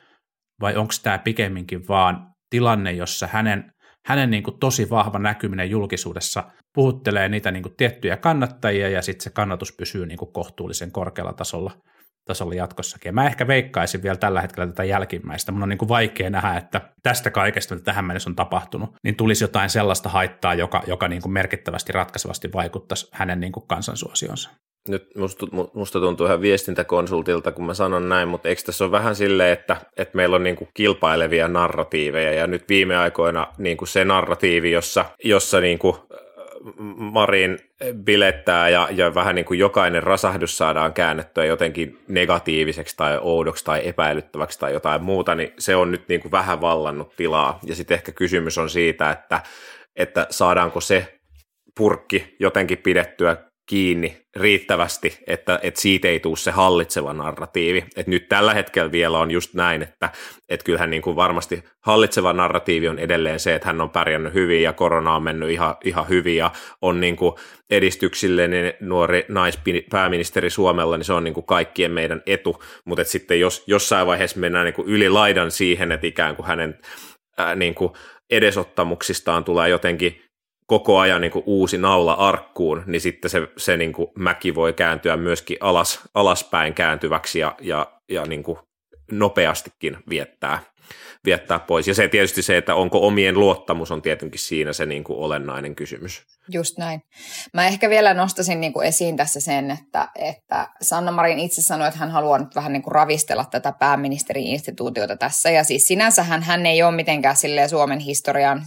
[0.60, 3.72] vai onko tämä pikemminkin vaan tilanne, jossa hänen,
[4.06, 6.44] hänen niin kuin tosi vahva näkyminen julkisuudessa
[6.74, 11.32] puhuttelee niitä niin kuin tiettyjä kannattajia ja sitten se kannatus pysyy niin kuin kohtuullisen korkealla
[11.32, 11.72] tasolla,
[12.24, 13.08] tasolla jatkossakin.
[13.08, 15.52] Ja mä ehkä veikkaisin vielä tällä hetkellä tätä jälkimmäistä.
[15.52, 19.16] Mun on niin kuin vaikea nähdä, että tästä kaikesta, mitä tähän mennessä on tapahtunut, niin
[19.16, 24.50] tulisi jotain sellaista haittaa, joka, joka niin kuin merkittävästi ratkaisevasti vaikuttaisi hänen niin kuin kansansuosionsa
[24.88, 25.10] nyt
[25.74, 29.76] musta, tuntuu ihan viestintäkonsultilta, kun mä sanon näin, mutta eikö tässä ole vähän silleen, että,
[29.96, 34.70] että meillä on niin kuin kilpailevia narratiiveja, ja nyt viime aikoina niin kuin se narratiivi,
[34.70, 35.96] jossa, jossa niin kuin
[36.96, 37.58] Marin
[38.04, 43.88] bilettää ja, ja vähän niin kuin jokainen rasahdus saadaan käännettyä jotenkin negatiiviseksi tai oudoksi tai
[43.88, 47.58] epäilyttäväksi tai jotain muuta, niin se on nyt niin kuin vähän vallannut tilaa.
[47.62, 49.40] Ja sitten ehkä kysymys on siitä, että,
[49.96, 51.18] että saadaanko se
[51.76, 53.36] purkki jotenkin pidettyä
[53.68, 57.84] kiinni riittävästi, että, että siitä ei tule se hallitseva narratiivi.
[57.96, 60.10] Et nyt tällä hetkellä vielä on just näin, että,
[60.48, 64.62] että kyllähän niin kuin varmasti hallitseva narratiivi on edelleen se, että hän on pärjännyt hyvin
[64.62, 66.50] ja korona on mennyt ihan, ihan hyvin ja
[66.82, 67.34] on niin kuin
[67.70, 73.64] edistyksellinen nuori naispääministeri Suomella, niin se on niin kuin kaikkien meidän etu, mutta sitten jos
[73.66, 76.78] jossain vaiheessa mennään niin kuin yli laidan siihen, että ikään kuin hänen
[77.38, 77.92] ää, niin kuin
[78.30, 80.27] edesottamuksistaan tulee jotenkin
[80.68, 84.72] koko ajan niin kuin uusi naula arkkuun, niin sitten se, se niin kuin mäki voi
[84.72, 88.58] kääntyä myöskin alas, alaspäin kääntyväksi ja, ja, ja niin kuin
[89.10, 90.60] nopeastikin viettää,
[91.24, 91.88] viettää pois.
[91.88, 95.74] Ja se tietysti se, että onko omien luottamus on tietenkin siinä se niin kuin olennainen
[95.74, 96.22] kysymys.
[96.52, 97.00] Just näin.
[97.54, 101.88] Mä ehkä vielä nostasin niin kuin esiin tässä sen, että, että Sanna Marin itse sanoi,
[101.88, 105.50] että hän haluaa nyt vähän niin kuin ravistella tätä pääministeri-instituutiota tässä.
[105.50, 107.36] Ja siis sinänsä hän, hän ei ole mitenkään
[107.68, 108.62] Suomen historian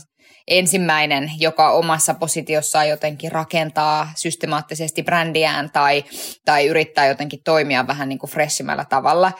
[0.47, 6.03] ensimmäinen, joka omassa positiossaan jotenkin rakentaa systemaattisesti brändiään tai,
[6.45, 9.31] tai yrittää jotenkin toimia vähän niin kuin freshimällä tavalla.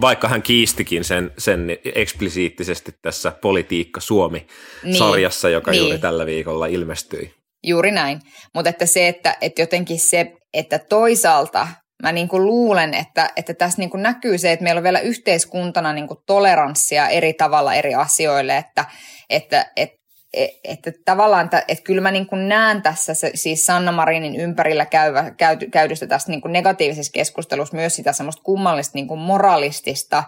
[0.00, 5.82] Vaikka hän kiistikin sen, sen eksplisiittisesti tässä Politiikka Suomi-sarjassa, niin, joka niin.
[5.82, 7.34] juuri tällä viikolla ilmestyi.
[7.66, 8.20] Juuri näin.
[8.54, 11.68] Mutta että se, että, että jotenkin se, että toisaalta
[12.02, 15.00] mä niin kuin luulen, että, että tässä niin kuin näkyy se, että meillä on vielä
[15.00, 18.84] yhteiskuntana niin kuin toleranssia eri tavalla eri asioille, että,
[19.30, 19.96] että, että
[20.64, 25.30] että tavallaan, että, kyllä mä niin kuin näen tässä se, siis Sanna Marinin ympärillä käyvä,
[25.30, 30.24] käyty, käydystä tästä niin kuin negatiivisessa keskustelussa myös sitä semmoista kummallista niin kuin moralistista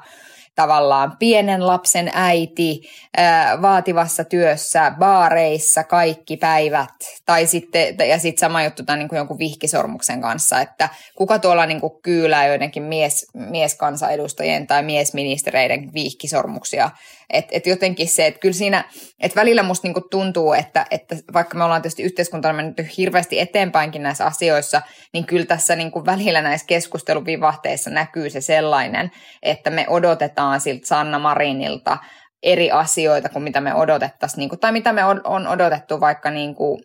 [0.58, 2.80] tavallaan pienen lapsen äiti
[3.16, 6.90] ää, vaativassa työssä, baareissa kaikki päivät.
[7.26, 11.66] Tai sitten, ja sitten sama juttu tämän niin kuin jonkun vihkisormuksen kanssa, että kuka tuolla
[11.66, 16.90] niin kuin kyylää joidenkin mies, mieskansanedustajien tai miesministereiden vihkisormuksia.
[17.32, 18.84] Että et jotenkin se, että kyllä siinä,
[19.22, 23.40] että välillä musta niin kuin tuntuu, että, että vaikka me ollaan tietysti yhteiskuntana mennyt hirveästi
[23.40, 29.10] eteenpäinkin näissä asioissa, niin kyllä tässä niin kuin välillä näissä keskusteluvivahteissa näkyy se sellainen,
[29.42, 31.98] että me odotetaan siltä Sanna Marinilta
[32.42, 36.54] eri asioita kuin mitä me odotettaisiin, niin kuin, tai mitä me on, odotettu vaikka niin
[36.54, 36.82] kuin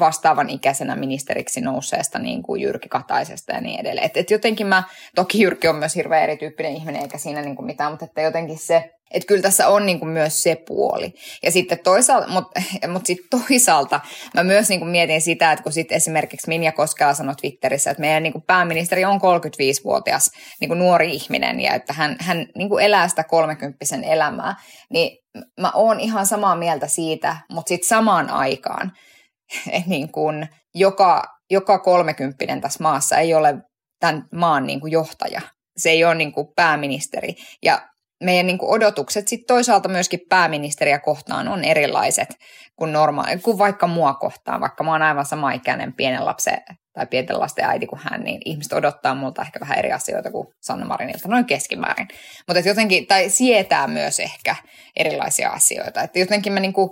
[0.00, 4.06] vastaavan ikäisenä ministeriksi nousseesta niin kuin Jyrki Kataisesta ja niin edelleen.
[4.06, 4.82] Et, et jotenkin mä,
[5.14, 8.58] toki Jyrki on myös hirveän erityyppinen ihminen eikä siinä niin kuin mitään, mutta että jotenkin
[8.58, 11.14] se, että kyllä tässä on niin kuin myös se puoli.
[11.42, 14.00] Ja sitten toisaalta, mutta mut sitten toisaalta
[14.34, 18.00] mä myös niin kuin mietin sitä, että kun sitten esimerkiksi Minja Koskela sanoi Twitterissä, että
[18.00, 22.68] meidän niin kuin pääministeri on 35-vuotias niin kuin nuori ihminen ja että hän, hän niin
[22.68, 24.54] kuin elää sitä 30 elämää,
[24.90, 25.18] niin
[25.60, 28.92] mä oon ihan samaa mieltä siitä, mutta sitten samaan aikaan
[29.86, 33.54] niin kuin joka, joka kolmekymppinen tässä maassa ei ole
[34.00, 35.40] tämän maan niin kuin johtaja.
[35.76, 37.34] Se ei ole niin kuin pääministeri.
[37.62, 37.88] Ja
[38.22, 42.28] meidän niin odotukset sitten toisaalta myöskin pääministeriä kohtaan on erilaiset
[42.76, 46.58] kuin, normaali, kuin vaikka mua kohtaan, vaikka mä oon aivan sama ikäinen pienen lapsen
[46.92, 50.48] tai pienten lasten äiti kuin hän, niin ihmiset odottaa multa ehkä vähän eri asioita kuin
[50.60, 52.08] Sanna Marinilta, noin keskimäärin.
[52.48, 54.56] Mutta jotenkin, tai sietää myös ehkä
[54.96, 56.02] erilaisia asioita.
[56.02, 56.90] Että jotenkin mä niin kuin,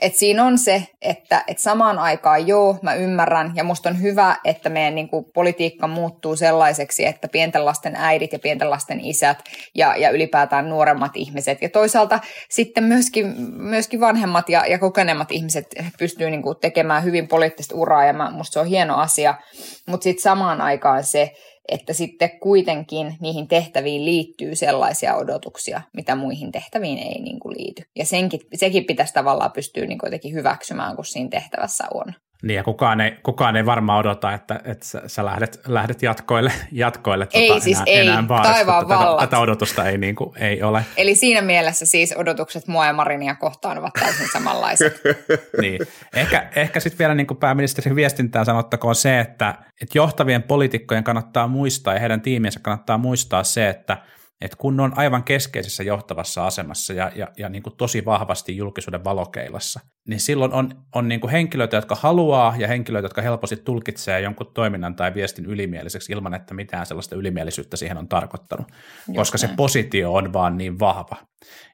[0.00, 4.36] et siinä on se, että et samaan aikaan joo, mä ymmärrän ja musta on hyvä,
[4.44, 9.38] että meidän kuin, politiikka muuttuu sellaiseksi, että pienten lasten äidit ja pienten lasten isät
[9.74, 11.62] ja, ja ylipäätään nuoremmat ihmiset.
[11.62, 15.66] Ja toisaalta sitten myöskin, myöskin vanhemmat ja, ja kokeneemmat ihmiset
[15.98, 19.34] pystyy kuin, tekemään hyvin poliittista uraa ja mä, musta se on hieno asia,
[19.86, 21.34] mutta sitten samaan aikaan se,
[21.68, 27.82] että sitten kuitenkin niihin tehtäviin liittyy sellaisia odotuksia, mitä muihin tehtäviin ei niin kuin liity.
[27.96, 32.14] Ja senkin, sekin pitäisi tavallaan pystyä niin kuin jotenkin hyväksymään, kun siinä tehtävässä on.
[32.42, 36.52] Niin ja kukaan ei, kukaan ei varmaan odota, että, että sä, sä lähdet, lähdet jatkoille,
[36.72, 38.54] jatkoille ei, tota, siis enää, ei, enää baarista.
[38.54, 39.20] taivaan tätä, vallat.
[39.20, 40.84] tätä odotusta ei, niin kuin, ei ole.
[40.96, 45.00] Eli siinä mielessä siis odotukset mua ja Marinia kohtaan ovat täysin samanlaiset.
[45.62, 45.80] niin.
[46.14, 51.48] Ehkä, ehkä sitten vielä niin kuin pääministerin viestintään sanottakoon se, että, että johtavien poliitikkojen kannattaa
[51.48, 53.96] muistaa ja heidän tiimiensä kannattaa muistaa se, että
[54.40, 59.04] että kun on aivan keskeisessä johtavassa asemassa ja, ja, ja niin kuin tosi vahvasti julkisuuden
[59.04, 64.20] valokeilassa, niin silloin on, on niin kuin henkilöitä, jotka haluaa ja henkilöitä, jotka helposti tulkitsee
[64.20, 68.66] jonkun toiminnan tai viestin ylimieliseksi ilman, että mitään sellaista ylimielisyyttä siihen on tarkoittanut,
[69.06, 69.48] Just koska näin.
[69.50, 71.16] se positio on vaan niin vahva.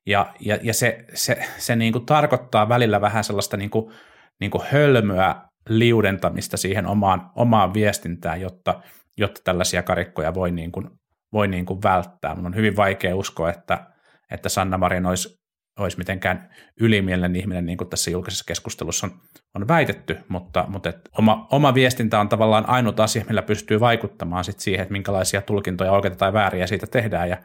[0.07, 3.93] Ja, ja, ja se, se, se niin kuin tarkoittaa välillä vähän sellaista niin kuin,
[4.41, 5.35] niin kuin hölmöä
[5.69, 8.81] liudentamista siihen omaan, omaan viestintään, jotta,
[9.17, 10.91] jotta tällaisia karikkoja voi niin kuin
[11.37, 12.35] voi niin kuin välttää.
[12.35, 13.87] Mun on hyvin vaikea uskoa, että,
[14.31, 15.39] että Sanna Marin olisi,
[15.79, 19.13] olisi mitenkään ylimielinen ihminen, niin kuin tässä julkisessa keskustelussa on,
[19.55, 24.45] on väitetty, mutta, mutta et oma, oma viestintä on tavallaan ainut asia, millä pystyy vaikuttamaan
[24.45, 27.37] sit siihen, että minkälaisia tulkintoja oikeita tai vääriä siitä tehdään, ja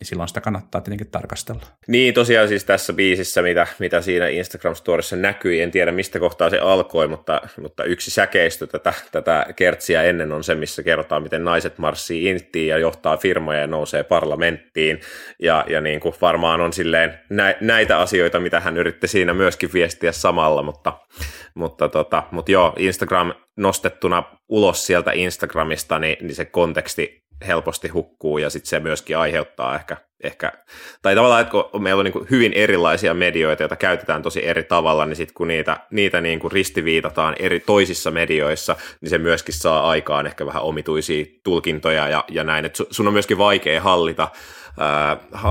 [0.00, 1.62] niin silloin sitä kannattaa tietenkin tarkastella.
[1.88, 6.58] Niin, tosiaan siis tässä biisissä, mitä, mitä siinä Instagram-storissa näkyi, en tiedä mistä kohtaa se
[6.58, 11.78] alkoi, mutta, mutta yksi säkeistö tätä, tätä kertsiä ennen on se, missä kerrotaan, miten naiset
[11.78, 15.00] marssii inttiin ja johtaa firmoja ja nousee parlamenttiin,
[15.42, 19.70] ja, ja niin kuin varmaan on silleen nä, näitä asioita, mitä hän yritti siinä myöskin
[19.74, 20.92] viestiä samalla, mutta,
[21.54, 28.38] mutta, tota, mutta joo, Instagram nostettuna ulos sieltä Instagramista, niin, niin se konteksti helposti hukkuu
[28.38, 30.52] ja sitten se myöskin aiheuttaa ehkä, ehkä
[31.02, 35.06] tai tavallaan, että kun meillä on niin hyvin erilaisia medioita, joita käytetään tosi eri tavalla,
[35.06, 39.90] niin sitten kun niitä, niitä niin kuin ristiviitataan eri toisissa medioissa, niin se myöskin saa
[39.90, 44.28] aikaan ehkä vähän omituisia tulkintoja ja, ja näin, että sun on myöskin vaikea hallita,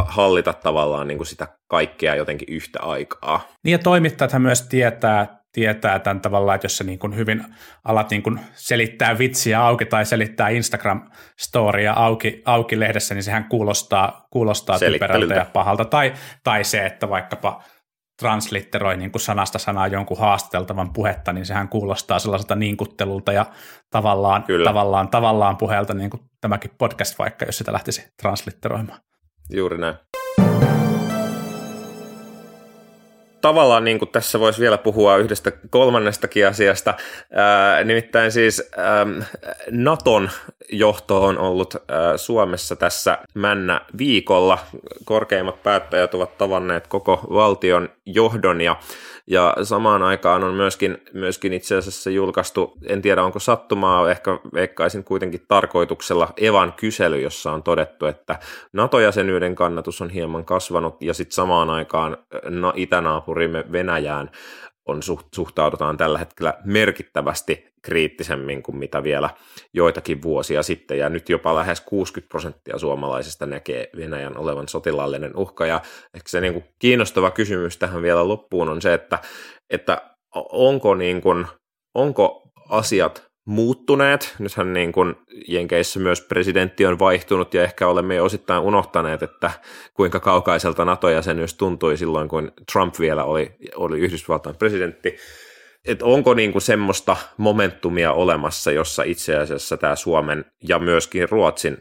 [0.03, 3.47] hallita tavallaan niin kuin sitä kaikkea jotenkin yhtä aikaa.
[3.63, 7.45] Niin ja toimittajathan myös tietää, tietää tämän tavallaan, että jos sä niin kuin hyvin
[7.83, 14.27] alat niin kuin selittää vitsiä auki tai selittää Instagram-storia auki, auki lehdessä, niin sehän kuulostaa,
[14.31, 15.85] kuulostaa typerältä ja pahalta.
[15.85, 16.13] Tai,
[16.43, 17.63] tai se, että vaikkapa
[18.19, 23.45] translitteroi niin kuin sanasta sanaa jonkun haastateltavan puhetta, niin sehän kuulostaa sellaiselta niinkuttelulta ja
[23.91, 28.99] tavallaan, tavallaan, tavallaan puheelta, niin kuin tämäkin podcast vaikka, jos sitä lähtisi translitteroimaan.
[29.49, 29.95] Juuri näin
[33.43, 36.93] tavallaan niin kuin tässä voisi vielä puhua yhdestä kolmannestakin asiasta,
[37.31, 39.05] ää, nimittäin siis ää,
[39.71, 40.29] Naton
[40.71, 44.57] johto on ollut ää, Suomessa tässä männä viikolla.
[45.05, 48.75] Korkeimmat päättäjät ovat tavanneet koko valtion johdon ja
[49.27, 55.03] ja samaan aikaan on myöskin, myöskin itse asiassa julkaistu, en tiedä onko sattumaa, ehkä veikkaisin
[55.03, 58.39] kuitenkin tarkoituksella Evan kysely, jossa on todettu, että
[58.73, 62.17] NATO-jäsenyyden kannatus on hieman kasvanut ja sitten samaan aikaan
[62.75, 64.31] itänaapurimme Venäjään
[64.85, 64.99] on
[65.35, 69.29] suhtaudutaan tällä hetkellä merkittävästi kriittisemmin kuin mitä vielä
[69.73, 75.65] joitakin vuosia sitten, ja nyt jopa lähes 60 prosenttia suomalaisista näkee Venäjän olevan sotilaallinen uhka,
[75.65, 75.81] ja
[76.13, 79.19] ehkä se niin kuin kiinnostava kysymys tähän vielä loppuun on se, että,
[79.69, 80.15] että
[80.51, 81.47] onko, niin kuin,
[81.95, 84.35] onko asiat muuttuneet.
[84.39, 85.15] Nythän niin kuin
[85.47, 89.51] Jenkeissä myös presidentti on vaihtunut ja ehkä olemme jo osittain unohtaneet, että
[89.93, 95.17] kuinka kaukaiselta NATO-jäsenyys tuntui silloin, kun Trump vielä oli, oli Yhdysvaltain presidentti.
[95.85, 101.77] Et onko niin kuin semmoista momentumia olemassa, jossa itse asiassa tämä Suomen ja myöskin Ruotsin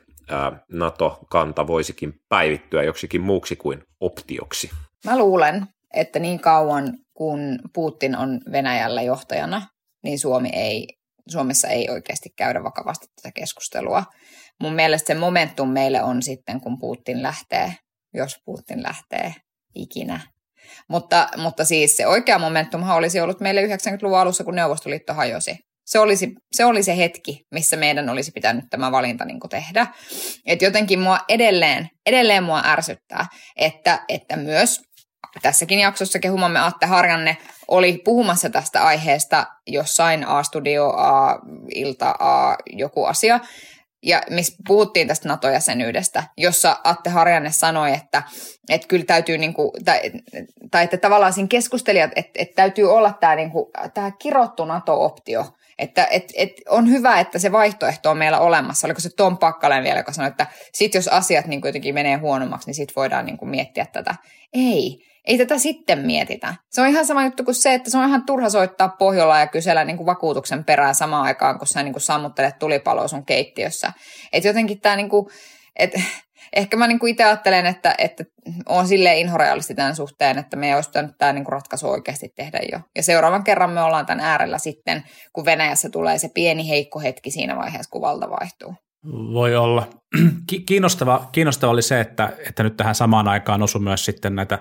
[0.72, 4.70] NATO-kanta voisikin päivittyä joksikin muuksi kuin optioksi?
[5.04, 9.62] Mä luulen, että niin kauan kun Putin on Venäjällä johtajana,
[10.02, 10.86] niin Suomi ei
[11.28, 14.04] Suomessa ei oikeasti käydä vakavasti tätä keskustelua.
[14.62, 17.74] Mun mielestä se momentum meille on sitten, kun Putin lähtee,
[18.14, 19.34] jos Putin lähtee
[19.74, 20.20] ikinä.
[20.88, 25.56] Mutta, mutta siis se oikea momentumhan olisi ollut meille 90-luvun alussa, kun Neuvostoliitto hajosi.
[25.86, 29.86] Se olisi, se oli se hetki, missä meidän olisi pitänyt tämä valinta niin tehdä.
[30.46, 34.80] Et jotenkin mua edelleen, edelleen mua ärsyttää, että, että myös
[35.42, 37.36] tässäkin jaksossa kehumamme Atte Harjanne
[37.68, 43.40] oli puhumassa tästä aiheesta jossain A-studio, A-ilta, A joku asia,
[44.02, 48.22] ja missä puhuttiin tästä NATO-jäsenyydestä, jossa Atte Harjanne sanoi, että,
[48.68, 50.00] että kyllä täytyy, niin kuin, tai,
[50.70, 55.46] tai että tavallaan siinä keskustelijat, että, että täytyy olla tämä, niin kuin, tämä kirottu NATO-optio,
[55.78, 58.86] Että et, et on hyvä, että se vaihtoehto on meillä olemassa.
[58.86, 62.66] Oliko se Tom Pakkalen vielä, joka sanoi, että sit jos asiat niin jotenkin menee huonommaksi,
[62.66, 64.14] niin sit voidaan niin miettiä tätä.
[64.52, 66.54] Ei, ei tätä sitten mietitä.
[66.70, 69.46] Se on ihan sama juttu kuin se, että se on ihan turha soittaa Pohjolaa ja
[69.46, 73.92] kysellä niin kuin vakuutuksen perään samaan aikaan, kun sä niin kuin sammuttelet tulipaloa sun keittiössä.
[74.32, 75.26] Että jotenkin tämä niin kuin,
[75.76, 76.00] että
[76.52, 78.24] ehkä mä niin itse ajattelen, että, että
[78.68, 82.80] on silleen inhorealisti tämän suhteen, että me olisi pitänyt tämä niin ratkaisu oikeasti tehdä jo.
[82.96, 87.30] Ja seuraavan kerran me ollaan tämän äärellä sitten, kun Venäjässä tulee se pieni heikko hetki
[87.30, 88.74] siinä vaiheessa, kun valta vaihtuu.
[89.32, 89.88] Voi olla.
[90.66, 94.58] Kiinnostava, kiinnostava oli se, että, että nyt tähän samaan aikaan osui myös sitten näitä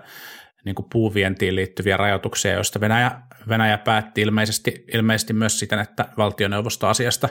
[0.65, 3.11] niin kuin puuvientiin liittyviä rajoituksia, joista Venäjä,
[3.49, 7.29] Venäjä päätti ilmeisesti, ilmeisesti myös siten, että valtioneuvosto asiasta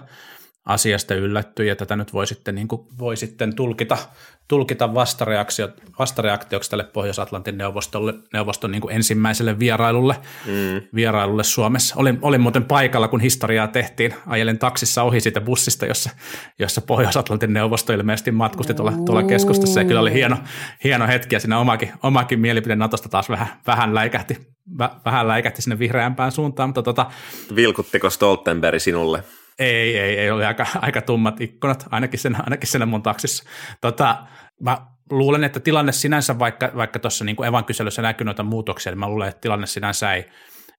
[0.70, 3.98] asiasta yllättyi ja tätä nyt voi sitten, niin kuin, voi sitten tulkita,
[4.48, 4.94] tulkita
[5.98, 10.82] vastareaktioksi tälle Pohjois-Atlantin neuvostolle, neuvoston niin kuin ensimmäiselle vierailulle, mm.
[10.94, 11.94] vierailulle Suomessa.
[11.98, 14.14] Olin, olin muuten paikalla, kun historiaa tehtiin.
[14.26, 16.10] Ajelen taksissa ohi siitä bussista, jossa,
[16.58, 20.36] jossa Pohjois-Atlantin neuvosto ilmeisesti matkusti tuolla, tuolla keskustassa ja kyllä oli hieno,
[20.84, 24.38] hieno hetki ja siinä omakin, omakin mielipide Natosta taas vähän, vähän läikähti,
[25.04, 26.68] vähän läikähti sinne vihreämpään suuntaan.
[26.68, 27.06] Mutta tota,
[27.54, 29.24] Vilkuttiko Stoltenberg sinulle?
[29.58, 33.44] Ei, ei, ei oli aika, aika tummat ikkunat, ainakin sen, ainakin sen mun taksissa.
[33.80, 34.26] Tota,
[34.60, 34.78] mä
[35.10, 39.08] luulen, että tilanne sinänsä, vaikka, vaikka tuossa niin Evan kyselyssä näkyy noita muutoksia, niin mä
[39.08, 40.24] luulen, että tilanne sinänsä ei,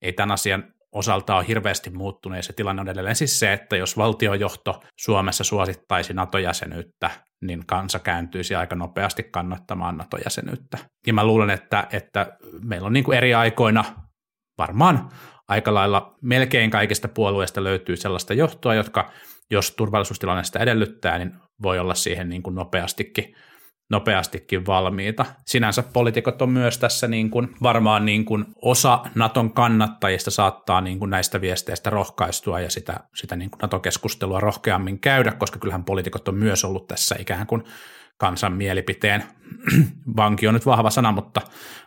[0.01, 3.75] ei tämän asian osalta ole hirveästi muuttunut, ja se tilanne on edelleen siis se, että
[3.75, 7.09] jos valtiojohto Suomessa suosittaisi NATO-jäsenyyttä,
[7.41, 10.77] niin kansa kääntyisi aika nopeasti kannattamaan NATO-jäsenyyttä.
[11.07, 13.83] Ja mä luulen, että, että meillä on niin kuin eri aikoina
[14.57, 15.09] varmaan
[15.51, 19.11] aika lailla melkein kaikista puolueista löytyy sellaista johtoa, jotka
[19.49, 21.33] jos turvallisuustilanne sitä edellyttää, niin
[21.63, 23.35] voi olla siihen niin kuin nopeastikin,
[23.89, 25.25] nopeastikin valmiita.
[25.45, 30.99] Sinänsä poliitikot on myös tässä niin kuin, varmaan niin kuin osa Naton kannattajista saattaa niin
[30.99, 36.27] kuin näistä viesteistä rohkaistua ja sitä, sitä niin kuin NATO-keskustelua rohkeammin käydä, koska kyllähän poliitikot
[36.27, 37.63] on myös ollut tässä ikään kuin
[38.21, 39.23] kansan mielipiteen.
[40.17, 41.41] Vanki on nyt vahva sana, mutta,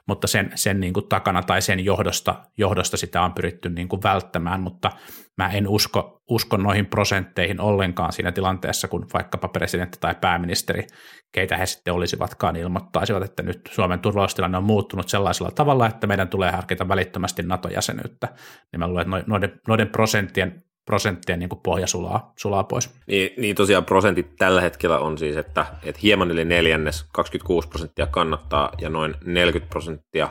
[0.08, 4.02] mutta sen, sen niin kuin takana tai sen johdosta, johdosta sitä on pyritty niin kuin
[4.02, 4.90] välttämään, mutta
[5.36, 10.86] mä en usko, usko noihin prosentteihin ollenkaan siinä tilanteessa, kun vaikkapa presidentti tai pääministeri,
[11.32, 16.28] keitä he sitten olisivatkaan, ilmoittaisivat, että nyt Suomen turvallisuustilanne on muuttunut sellaisella tavalla, että meidän
[16.28, 18.28] tulee harkita välittömästi NATO-jäsenyyttä.
[18.72, 22.90] Niin mä luulen, että noiden, noiden prosenttien prosenttien niin pohja sulaa, sulaa pois.
[23.06, 28.06] Niin, niin tosiaan prosentit tällä hetkellä on siis, että, että hieman yli neljännes, 26 prosenttia
[28.06, 30.28] kannattaa ja noin 40 prosenttia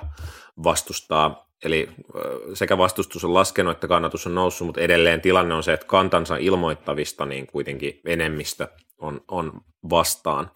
[0.64, 1.50] vastustaa.
[1.66, 1.90] Eli
[2.54, 6.38] sekä vastustus on laskenut että kannatus on noussut, mutta edelleen tilanne on se, että kantansa
[6.38, 10.52] ilmoittavista niin kuitenkin enemmistö on, on vastaan.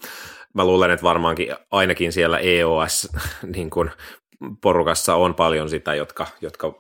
[0.54, 3.10] Mä luulen, että varmaankin ainakin siellä EOS
[3.56, 3.92] niin kuin
[4.62, 6.74] porukassa on paljon sitä, jotka, jotka,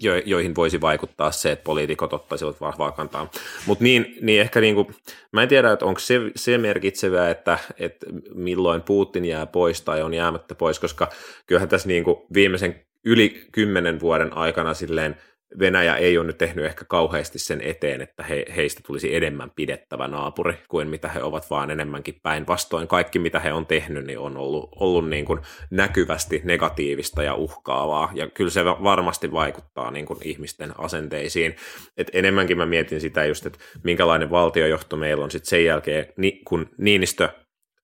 [0.00, 3.30] jo, joihin voisi vaikuttaa se, että poliitikot ottaisivat vahvaa kantaa.
[3.66, 4.92] Mutta niin, niin ehkä niinku,
[5.32, 10.02] mä en tiedä, että onko se, se merkitsevää, että, että milloin Putin jää pois tai
[10.02, 11.08] on jäämättä pois, koska
[11.46, 15.16] kyllähän tässä niinku viimeisen yli kymmenen vuoden aikana silleen
[15.58, 20.08] Venäjä ei ole nyt tehnyt ehkä kauheasti sen eteen, että he, heistä tulisi enemmän pidettävä
[20.08, 22.88] naapuri kuin mitä he ovat, vaan enemmänkin päinvastoin.
[22.88, 28.10] Kaikki, mitä he on tehnyt, niin on ollut, ollut niin kuin näkyvästi negatiivista ja uhkaavaa,
[28.14, 31.56] ja kyllä se varmasti vaikuttaa niin kuin ihmisten asenteisiin.
[31.96, 36.06] Et enemmänkin mä mietin sitä just, että minkälainen valtiojohto meillä on sitten sen jälkeen,
[36.44, 37.28] kun Niinistö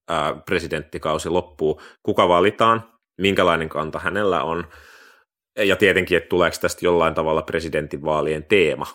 [0.08, 2.82] ää, presidenttikausi loppuu, kuka valitaan,
[3.20, 4.64] minkälainen kanta hänellä on,
[5.58, 8.86] ja tietenkin, että tuleeko tästä jollain tavalla presidentinvaalien teema.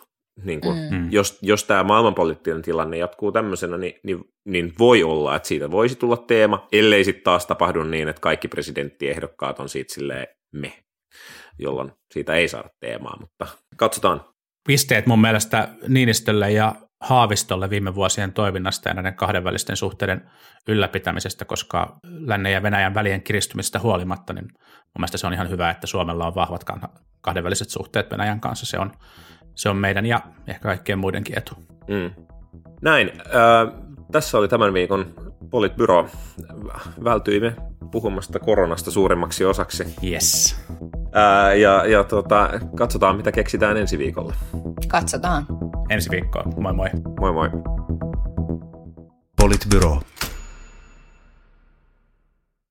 [0.44, 1.12] Niin kun, mm.
[1.12, 5.96] Jos, jos tämä maailmanpoliittinen tilanne jatkuu tämmöisenä, niin, niin, niin voi olla, että siitä voisi
[5.96, 10.72] tulla teema, ellei sitten taas tapahdu niin, että kaikki presidenttiehdokkaat on siitä silleen me,
[11.58, 13.46] jolloin siitä ei saada teemaa, mutta
[13.76, 14.24] katsotaan.
[14.68, 20.30] Pisteet mun mielestä Niinistölle ja Haavistolle viime vuosien toiminnasta ja näiden kahdenvälisten suhteiden
[20.68, 25.70] ylläpitämisestä, koska lännen ja Venäjän välien kiristymisestä huolimatta, niin mun mielestä se on ihan hyvä,
[25.70, 26.64] että Suomella on vahvat
[27.20, 28.66] kahdenväliset suhteet Venäjän kanssa.
[28.66, 28.92] Se on,
[29.54, 31.54] se on meidän ja ehkä kaikkien muidenkin etu.
[31.88, 32.24] Mm.
[32.82, 33.12] Näin.
[33.18, 35.14] Äh, tässä oli tämän viikon
[35.50, 36.08] Politbyro.
[37.04, 37.56] Vältyimme
[37.90, 39.94] puhumasta koronasta suurimmaksi osaksi.
[40.04, 40.56] Yes.
[41.12, 44.34] Ää, ja ja tota, katsotaan, mitä keksitään ensi viikolla.
[44.88, 45.46] Katsotaan.
[45.88, 46.42] Ensi viikkoa.
[46.60, 46.88] Moi moi.
[47.20, 47.50] Moi moi.
[49.36, 50.00] Politbyro.